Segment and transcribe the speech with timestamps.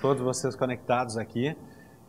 [0.00, 1.56] todos vocês conectados aqui.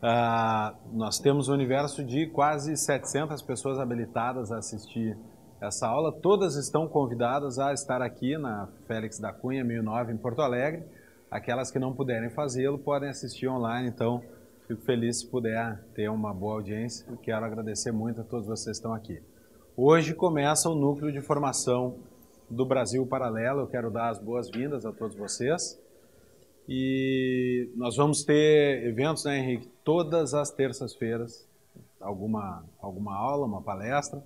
[0.02, 5.18] Uh, nós temos um universo de quase 700 pessoas habilitadas a assistir
[5.60, 6.12] essa aula.
[6.12, 10.84] Todas estão convidadas a estar aqui na Félix da Cunha 1009 em Porto Alegre.
[11.30, 14.24] Aquelas que não puderem fazê-lo podem assistir online, então
[14.68, 18.80] fico feliz se puder ter uma boa audiência quero agradecer muito a todos vocês que
[18.80, 19.22] estão aqui.
[19.76, 21.98] Hoje começa o núcleo de formação
[22.50, 23.62] do Brasil Paralelo.
[23.62, 25.80] Eu quero dar as boas-vindas a todos vocês.
[26.72, 31.44] E nós vamos ter eventos, né, Henrique, todas as terças-feiras,
[32.00, 34.20] alguma, alguma aula, uma palestra.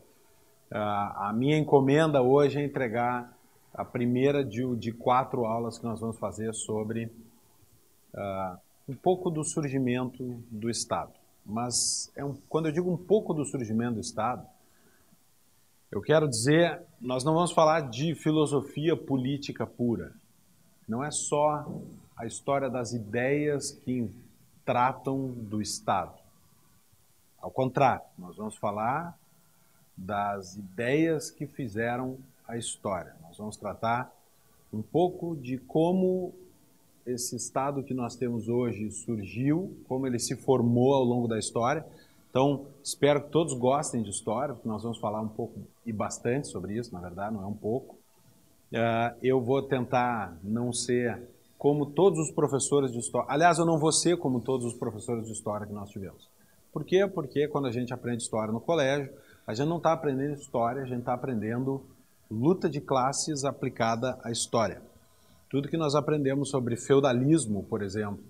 [0.69, 3.33] Uh, a minha encomenda hoje é entregar
[3.73, 7.05] a primeira de, de quatro aulas que nós vamos fazer sobre
[8.13, 8.57] uh,
[8.89, 11.13] um pouco do surgimento do Estado.
[11.45, 14.45] Mas é um, quando eu digo um pouco do surgimento do Estado,
[15.89, 20.11] eu quero dizer, nós não vamos falar de filosofia política pura.
[20.85, 21.65] Não é só
[22.15, 24.09] a história das ideias que
[24.65, 26.13] tratam do Estado.
[27.41, 29.17] Ao contrário, nós vamos falar
[29.95, 33.15] das ideias que fizeram a história.
[33.21, 34.11] Nós vamos tratar
[34.71, 36.33] um pouco de como
[37.05, 41.85] esse Estado que nós temos hoje surgiu, como ele se formou ao longo da história
[42.33, 45.53] então, espero que todos gostem de história, porque nós vamos falar um pouco
[45.85, 47.93] e bastante sobre isso, na verdade, não é um pouco.
[48.71, 51.21] Uh, eu vou tentar não ser
[51.63, 53.25] como todos os professores de história.
[53.31, 56.29] Aliás, eu não vou ser como todos os professores de história que nós tivemos.
[56.73, 57.07] Por quê?
[57.07, 59.09] Porque quando a gente aprende história no colégio,
[59.47, 61.81] a gente não está aprendendo história, a gente está aprendendo
[62.29, 64.81] luta de classes aplicada à história.
[65.49, 68.21] Tudo que nós aprendemos sobre feudalismo, por exemplo,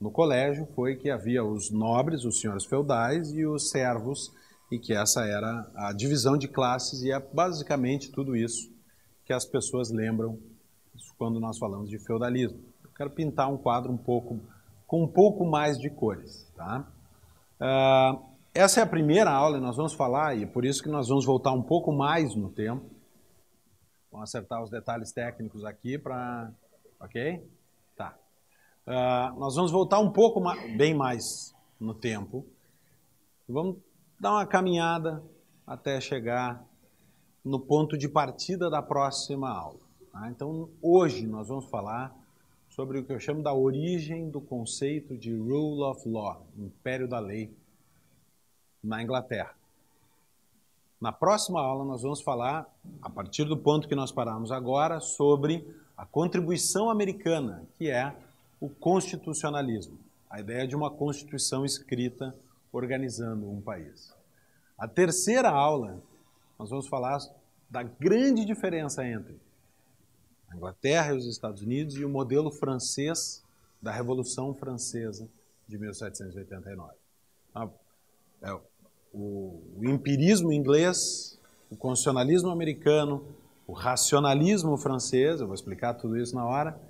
[0.00, 4.32] no colégio foi que havia os nobres, os senhores feudais e os servos,
[4.70, 8.70] e que essa era a divisão de classes, e é basicamente tudo isso
[9.24, 10.38] que as pessoas lembram
[11.16, 12.67] quando nós falamos de feudalismo.
[12.98, 14.38] Quero pintar um quadro um pouco
[14.86, 16.52] com um pouco mais de cores.
[16.54, 16.86] Tá?
[17.60, 21.08] Uh, essa é a primeira aula e nós vamos falar, e por isso que nós
[21.08, 22.84] vamos voltar um pouco mais no tempo.
[24.12, 26.52] Vamos acertar os detalhes técnicos aqui para.
[27.00, 27.48] Ok?
[28.88, 32.46] Uh, nós vamos voltar um pouco mais, bem mais no tempo.
[33.46, 33.76] Vamos
[34.18, 35.22] dar uma caminhada
[35.66, 36.64] até chegar
[37.44, 39.80] no ponto de partida da próxima aula.
[40.10, 40.30] Tá?
[40.30, 42.17] Então, hoje nós vamos falar
[42.78, 47.18] sobre o que eu chamo da origem do conceito de rule of law, império da
[47.18, 47.52] lei,
[48.80, 49.52] na Inglaterra.
[51.00, 52.72] Na próxima aula, nós vamos falar,
[53.02, 58.14] a partir do ponto que nós paramos agora, sobre a contribuição americana, que é
[58.60, 59.98] o constitucionalismo,
[60.30, 62.32] a ideia de uma constituição escrita
[62.70, 64.14] organizando um país.
[64.78, 66.00] A terceira aula,
[66.56, 67.18] nós vamos falar
[67.68, 69.47] da grande diferença entre
[70.50, 73.44] a Inglaterra e os Estados Unidos e o modelo francês
[73.80, 75.28] da Revolução Francesa
[75.68, 76.94] de 1789.
[77.54, 77.68] Ah,
[78.42, 78.52] é,
[79.12, 81.38] o, o empirismo inglês,
[81.70, 83.24] o constitucionalismo americano,
[83.66, 86.80] o racionalismo francês, eu vou explicar tudo isso na hora,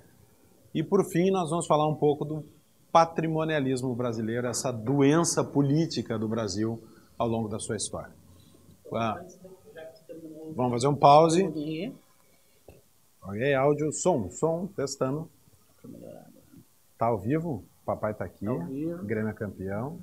[0.73, 2.45] e por fim, nós vamos falar um pouco do
[2.91, 6.81] patrimonialismo brasileiro, essa doença política do Brasil
[7.17, 8.13] ao longo da sua história.
[8.93, 9.21] Ah,
[10.55, 11.43] vamos fazer um pause.
[13.29, 15.29] Ok, áudio, som, som, testando.
[16.97, 17.63] Tá ao vivo?
[17.85, 18.43] Papai tá aqui.
[18.43, 19.99] Tá Grêmio é campeão.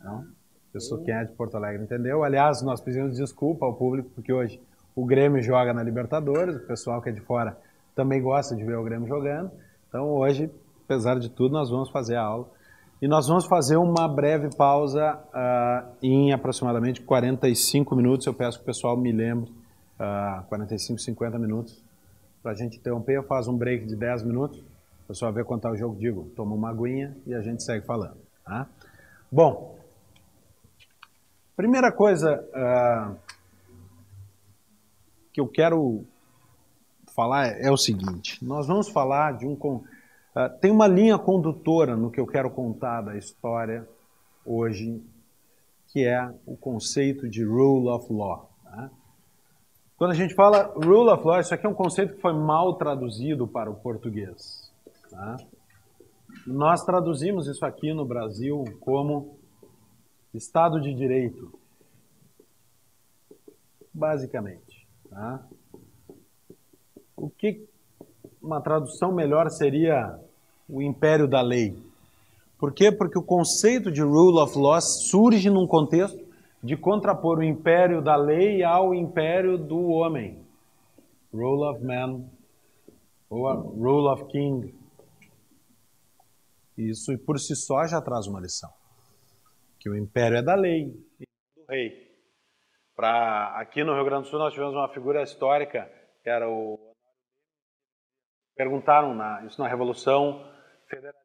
[0.00, 0.24] Não?
[0.72, 2.22] Pessoa quem é de Porto Alegre entendeu.
[2.22, 4.62] Aliás, nós pedimos desculpa ao público porque hoje
[4.94, 7.58] o Grêmio joga na Libertadores, o pessoal que é de fora
[7.96, 9.50] também gosta de ver o Grêmio jogando.
[9.88, 10.48] Então hoje,
[10.84, 12.48] apesar de tudo, nós vamos fazer a aula.
[13.02, 18.24] E nós vamos fazer uma breve pausa uh, em aproximadamente 45 minutos.
[18.24, 19.50] Eu peço que o pessoal me lembre,
[19.98, 21.83] uh, 45, 50 minutos,
[22.44, 23.26] para a gente interromper.
[23.26, 24.58] Faço um break de 10 minutos.
[24.58, 28.18] O pessoal vê está o jogo, digo, toma uma aguinha e a gente segue falando.
[28.44, 28.68] Tá?
[29.32, 29.78] Bom,
[31.56, 33.16] primeira coisa uh,
[35.32, 36.04] que eu quero
[37.14, 39.54] falar é, é o seguinte: nós vamos falar de um.
[39.54, 39.82] Uh,
[40.60, 43.88] tem uma linha condutora no que eu quero contar da história
[44.44, 45.02] hoje,
[45.88, 48.50] que é o conceito de rule of law.
[48.64, 48.90] Tá?
[50.04, 52.74] Quando a gente fala rule of law, isso aqui é um conceito que foi mal
[52.74, 54.70] traduzido para o português.
[55.10, 55.38] Tá?
[56.46, 59.38] Nós traduzimos isso aqui no Brasil como
[60.34, 61.58] Estado de Direito,
[63.94, 64.86] basicamente.
[65.08, 65.42] Tá?
[67.16, 67.66] o que
[68.42, 70.20] uma tradução melhor seria
[70.68, 71.82] o império da lei.
[72.58, 72.92] Por quê?
[72.92, 76.22] Porque o conceito de rule of law surge num contexto
[76.64, 80.42] de contrapor o império da lei ao império do homem.
[81.30, 82.26] Rule of man,
[83.28, 84.74] ou rule of king.
[86.78, 88.70] Isso por si só já traz uma lição.
[89.78, 90.86] Que o império é da lei
[91.20, 91.24] e
[91.54, 92.02] do rei.
[92.96, 95.90] Pra, aqui no Rio Grande do Sul nós tivemos uma figura histórica,
[96.22, 96.78] que era o...
[98.56, 100.40] Perguntaram, na, isso na Revolução
[100.88, 101.20] Federalista,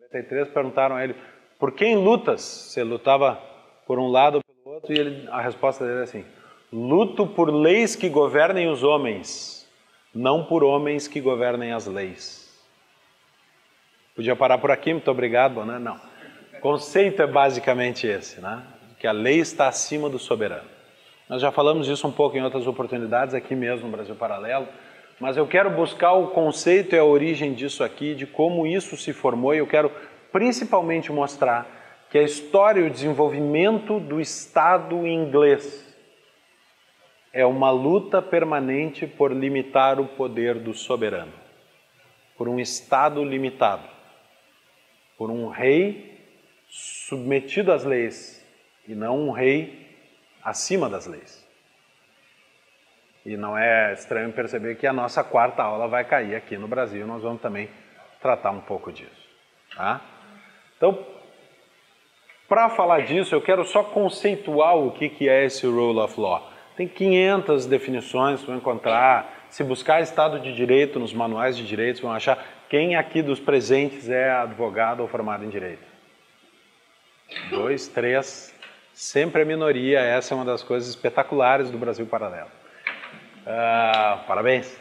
[0.00, 1.14] 93, perguntaram a ele,
[1.58, 2.40] por quem lutas?
[2.40, 3.53] Você lutava
[3.86, 4.92] por um lado ou pelo outro?
[4.92, 6.24] E ele, a resposta dele é assim,
[6.72, 9.68] luto por leis que governem os homens,
[10.14, 12.44] não por homens que governem as leis.
[14.14, 15.78] Podia parar por aqui, muito obrigado, né?
[15.78, 16.00] Não.
[16.56, 18.62] O conceito é basicamente esse, né?
[18.98, 20.68] Que a lei está acima do soberano.
[21.28, 24.68] Nós já falamos disso um pouco em outras oportunidades, aqui mesmo no Brasil Paralelo,
[25.18, 29.12] mas eu quero buscar o conceito e a origem disso aqui, de como isso se
[29.12, 29.90] formou, e eu quero
[30.30, 31.83] principalmente mostrar
[32.14, 35.84] que a história e o desenvolvimento do Estado inglês
[37.32, 41.32] é uma luta permanente por limitar o poder do soberano,
[42.38, 43.88] por um Estado limitado
[45.18, 46.24] por um rei
[46.68, 48.46] submetido às leis
[48.86, 49.98] e não um rei
[50.44, 51.44] acima das leis.
[53.26, 57.08] E não é estranho perceber que a nossa quarta aula vai cair aqui no Brasil,
[57.08, 57.68] nós vamos também
[58.20, 59.28] tratar um pouco disso.
[59.74, 60.00] Tá?
[60.76, 61.23] Então,
[62.48, 66.50] para falar disso, eu quero só conceituar o que, que é esse rule of law.
[66.76, 69.46] Tem 500 definições, vão encontrar.
[69.48, 74.10] Se buscar Estado de Direito nos manuais de direitos, vão achar quem aqui dos presentes
[74.10, 75.84] é advogado ou formado em direito?
[77.50, 78.52] Dois, três,
[78.92, 80.00] sempre a minoria.
[80.00, 82.50] Essa é uma das coisas espetaculares do Brasil Paralelo.
[83.46, 84.76] Uh, parabéns.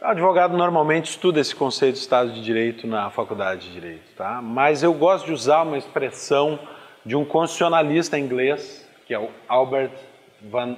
[0.00, 4.40] O advogado normalmente estuda esse conceito de Estado de Direito na faculdade de Direito, tá?
[4.40, 6.58] Mas eu gosto de usar uma expressão
[7.04, 9.92] de um constitucionalista inglês, que é o Albert
[10.40, 10.76] Van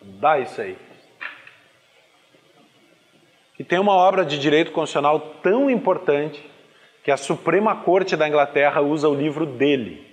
[0.00, 0.76] Dicey
[3.54, 6.44] que tem uma obra de direito constitucional tão importante
[7.02, 10.04] que a Suprema Corte da Inglaterra usa o livro dele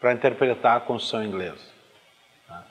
[0.00, 1.64] para interpretar a Constituição inglesa.
[2.46, 2.66] Tá?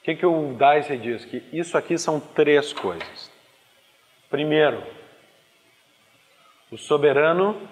[0.00, 1.24] O que, que o Dicey diz?
[1.24, 3.33] Que isso aqui são três coisas.
[4.34, 4.84] Primeiro,
[6.68, 7.68] o soberano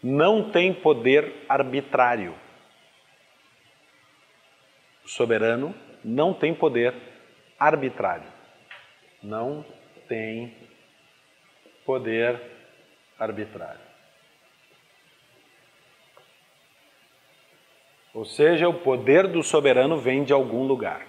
[0.00, 2.32] não tem poder arbitrário.
[5.04, 5.74] O soberano
[6.04, 6.94] não tem poder
[7.58, 8.32] arbitrário.
[9.20, 9.66] Não
[10.06, 10.56] tem
[11.84, 12.40] poder
[13.18, 13.80] arbitrário.
[18.14, 21.04] Ou seja, o poder do soberano vem de algum lugar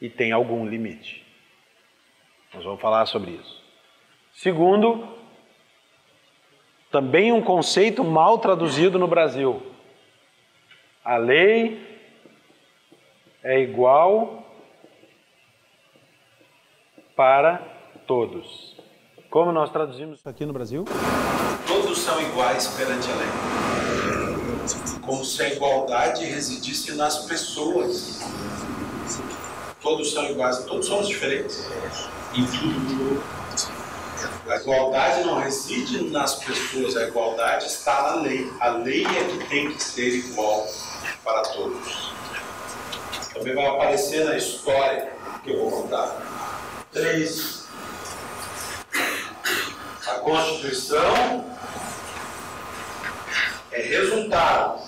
[0.00, 1.24] e tem algum limite.
[2.54, 3.62] Nós vamos falar sobre isso.
[4.32, 5.08] Segundo,
[6.90, 9.62] também um conceito mal traduzido no Brasil.
[11.04, 11.94] A lei
[13.42, 14.44] é igual
[17.16, 17.58] para
[18.06, 18.76] todos.
[19.28, 20.84] Como nós traduzimos isso aqui no Brasil?
[21.66, 25.00] Todos são iguais perante a lei.
[25.04, 28.20] Como se a igualdade residisse nas pessoas.
[29.84, 31.62] Todos são iguais, todos somos diferentes.
[32.32, 33.22] Em tudo.
[34.48, 38.50] A igualdade não reside nas pessoas, a igualdade está na lei.
[38.60, 40.66] A lei é que tem que ser igual
[41.22, 42.12] para todos.
[43.34, 47.64] Também vai aparecer na história que eu vou contar 3.
[50.06, 51.44] A Constituição
[53.70, 54.83] é resultado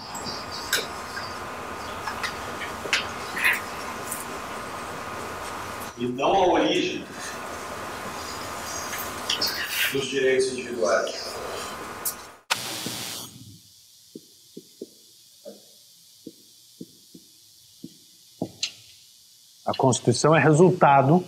[6.06, 7.04] e não a origem
[9.92, 11.34] dos direitos individuais.
[19.66, 21.24] A Constituição é resultado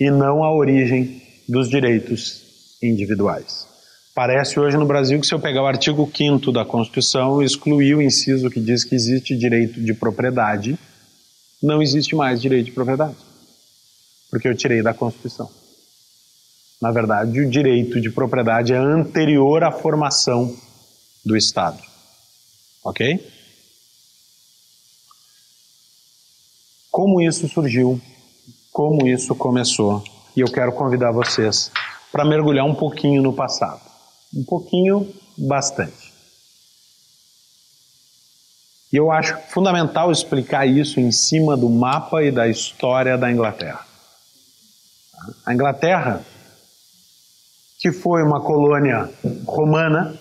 [0.00, 3.68] e não a origem dos direitos individuais.
[4.14, 8.02] Parece hoje no Brasil que se eu pegar o artigo 5 da Constituição excluir o
[8.02, 10.78] inciso que diz que existe direito de propriedade,
[11.62, 13.31] não existe mais direito de propriedade.
[14.32, 15.48] Porque eu tirei da Constituição.
[16.80, 20.56] Na verdade, o direito de propriedade é anterior à formação
[21.24, 21.80] do Estado.
[22.82, 23.24] Ok?
[26.90, 28.02] Como isso surgiu
[28.72, 30.02] como isso começou.
[30.34, 31.70] E eu quero convidar vocês
[32.10, 33.82] para mergulhar um pouquinho no passado.
[34.34, 36.10] Um pouquinho, bastante.
[38.90, 43.86] E eu acho fundamental explicar isso em cima do mapa e da história da Inglaterra.
[45.44, 46.20] A Inglaterra,
[47.78, 49.08] que foi uma colônia
[49.46, 50.14] romana,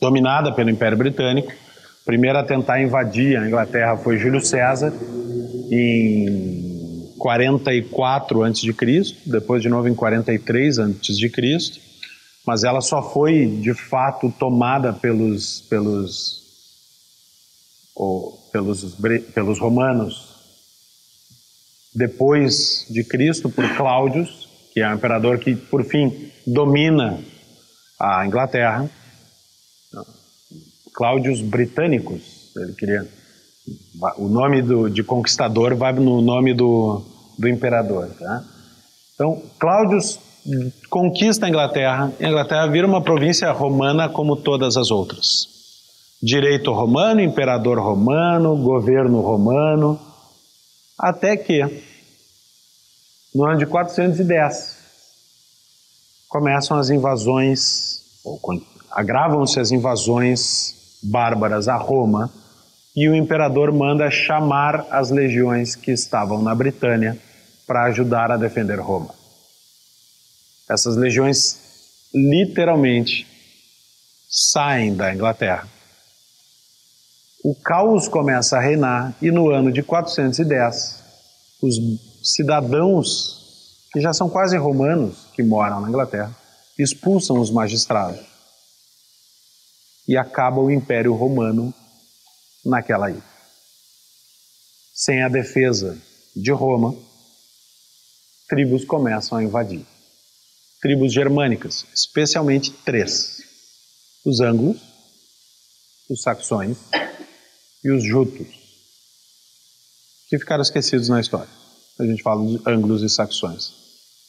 [0.00, 1.52] dominada pelo Império Britânico,
[2.04, 4.92] primeiro a tentar invadir a Inglaterra foi Júlio César,
[5.70, 11.80] em 44 a.C., depois de novo em 43 a.C.,
[12.46, 16.42] mas ela só foi de fato tomada pelos, pelos,
[17.94, 18.96] ou, pelos,
[19.34, 20.29] pelos romanos
[21.94, 27.18] depois de Cristo por Cláudios, que é o imperador que por fim domina
[27.98, 28.88] a Inglaterra.
[30.94, 33.06] Cláudios Britânicos, ele queria
[34.16, 37.02] o nome do, de conquistador vai no nome do,
[37.38, 38.08] do imperador.
[38.18, 38.44] Tá?
[39.14, 40.18] Então, Cláudios
[40.88, 45.48] conquista a Inglaterra, a Inglaterra vira uma província romana como todas as outras.
[46.22, 49.98] Direito romano, imperador romano, governo romano,
[51.00, 51.60] até que,
[53.34, 54.76] no ano de 410,
[56.28, 58.02] começam as invasões,
[58.90, 62.30] agravam-se as invasões bárbaras a Roma,
[62.94, 67.18] e o imperador manda chamar as legiões que estavam na Britânia
[67.66, 69.14] para ajudar a defender Roma.
[70.68, 71.56] Essas legiões
[72.12, 73.26] literalmente
[74.28, 75.66] saem da Inglaterra.
[77.42, 81.02] O caos começa a reinar e no ano de 410,
[81.62, 81.74] os
[82.22, 86.36] cidadãos, que já são quase romanos, que moram na Inglaterra,
[86.78, 88.20] expulsam os magistrados.
[90.06, 91.72] E acaba o Império Romano
[92.64, 93.24] naquela ilha.
[94.94, 95.96] Sem a defesa
[96.36, 96.94] de Roma,
[98.50, 99.86] tribos começam a invadir.
[100.82, 103.38] Tribos germânicas, especialmente três:
[104.26, 104.78] os ângulos,
[106.10, 106.76] os saxões
[107.82, 108.46] e os jutos,
[110.28, 111.48] que ficaram esquecidos na história.
[111.98, 113.72] A gente fala de ângulos e saxões.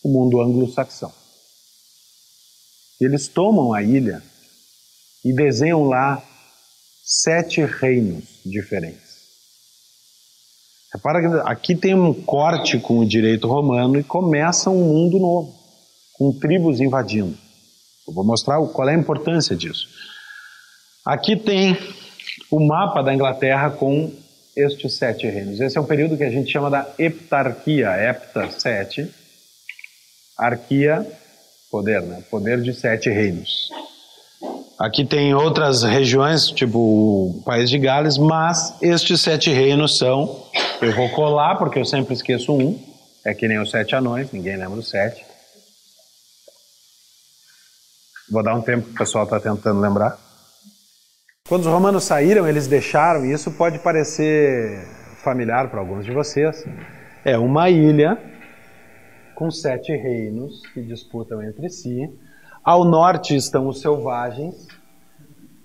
[0.03, 1.13] O mundo anglo-saxão.
[2.99, 4.21] Eles tomam a ilha
[5.23, 6.21] e desenham lá
[7.03, 9.11] sete reinos diferentes.
[10.93, 15.55] Repara que aqui tem um corte com o direito romano e começa um mundo novo,
[16.13, 17.37] com tribos invadindo.
[18.07, 19.87] Eu vou mostrar qual é a importância disso.
[21.05, 21.77] Aqui tem
[22.51, 24.13] o mapa da Inglaterra com
[24.55, 25.61] estes sete reinos.
[25.61, 29.09] Esse é um período que a gente chama da heptarquia, hepta, sete,
[30.37, 31.07] arquia,
[31.71, 32.21] poder, né?
[32.29, 33.69] Poder de sete reinos.
[34.77, 40.45] Aqui tem outras regiões, tipo o País de Gales, mas estes sete reinos são.
[40.81, 42.77] Eu vou colar porque eu sempre esqueço um.
[43.23, 45.23] É que nem os sete anões, ninguém lembra dos sete.
[48.29, 50.17] Vou dar um tempo que o pessoal está tentando lembrar.
[51.51, 54.87] Quando os romanos saíram, eles deixaram, e isso pode parecer
[55.21, 56.65] familiar para alguns de vocês,
[57.25, 58.17] é uma ilha
[59.35, 62.09] com sete reinos que disputam entre si.
[62.63, 64.65] Ao norte estão os selvagens,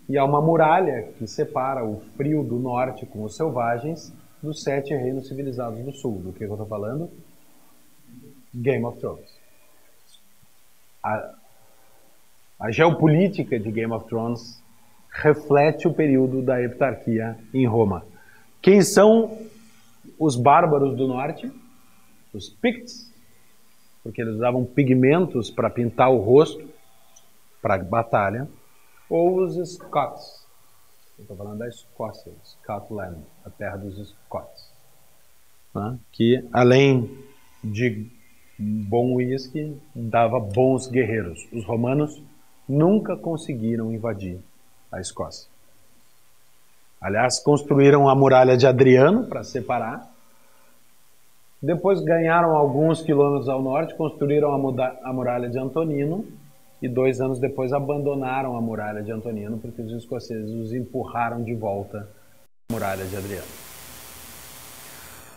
[0.08, 4.12] e há uma muralha que separa o frio do norte com os selvagens
[4.42, 6.18] dos sete reinos civilizados do sul.
[6.18, 7.08] Do que eu estou falando?
[8.52, 9.30] Game of Thrones.
[11.00, 11.32] A,
[12.58, 14.65] a geopolítica de Game of Thrones
[15.20, 18.04] reflete o período da heptarquia em Roma.
[18.60, 19.38] Quem são
[20.18, 21.50] os bárbaros do norte?
[22.32, 23.12] Os Picts,
[24.02, 26.68] porque eles usavam pigmentos para pintar o rosto
[27.62, 28.46] para batalha
[29.08, 30.44] ou os Scots.
[31.18, 34.70] Estou falando da Escócia, Scotland, a terra dos Scots.
[35.74, 35.98] Né?
[36.12, 37.24] Que, além
[37.64, 38.06] de
[38.58, 41.48] bom uísque, dava bons guerreiros.
[41.52, 42.22] Os romanos
[42.68, 44.40] nunca conseguiram invadir
[44.98, 45.48] a Escócia.
[47.00, 50.10] Aliás, construíram a muralha de Adriano para separar.
[51.62, 56.24] Depois ganharam alguns quilômetros ao norte, construíram a muralha de Antonino
[56.80, 61.54] e dois anos depois abandonaram a muralha de Antonino porque os escoceses os empurraram de
[61.54, 62.08] volta
[62.68, 63.46] à muralha de Adriano.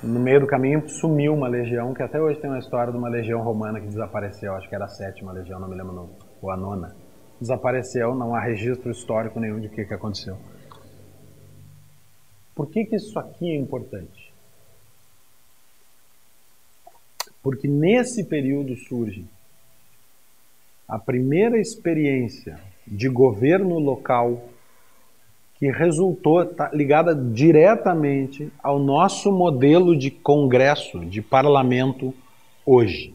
[0.02, 3.10] No meio do caminho sumiu uma legião, que até hoje tem uma história de uma
[3.10, 6.10] legião romana que desapareceu, acho que era a sétima legião, não me lembro
[6.42, 6.96] ou a nona.
[7.40, 10.38] Desapareceu, não há registro histórico nenhum de o que, que aconteceu.
[12.54, 14.34] Por que, que isso aqui é importante?
[17.42, 19.26] Porque nesse período surge
[20.88, 24.50] a primeira experiência de governo local
[25.60, 32.14] que resultou tá ligada diretamente ao nosso modelo de congresso, de parlamento
[32.66, 33.14] hoje.